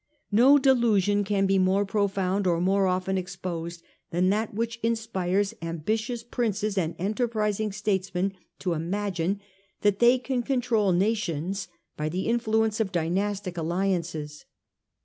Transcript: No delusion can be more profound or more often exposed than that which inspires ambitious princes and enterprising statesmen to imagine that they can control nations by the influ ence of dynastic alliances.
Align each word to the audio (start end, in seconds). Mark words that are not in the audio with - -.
No 0.31 0.57
delusion 0.57 1.23
can 1.23 1.45
be 1.45 1.59
more 1.59 1.85
profound 1.85 2.47
or 2.47 2.59
more 2.59 2.87
often 2.87 3.19
exposed 3.19 3.83
than 4.09 4.31
that 4.31 4.51
which 4.51 4.79
inspires 4.81 5.53
ambitious 5.61 6.23
princes 6.23 6.75
and 6.75 6.95
enterprising 6.97 7.71
statesmen 7.71 8.33
to 8.57 8.73
imagine 8.73 9.39
that 9.81 9.99
they 9.99 10.17
can 10.17 10.41
control 10.41 10.91
nations 10.91 11.67
by 11.97 12.09
the 12.09 12.25
influ 12.25 12.65
ence 12.65 12.79
of 12.79 12.91
dynastic 12.91 13.59
alliances. 13.59 14.45